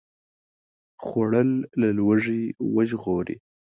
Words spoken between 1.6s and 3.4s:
له لوږې وژغوري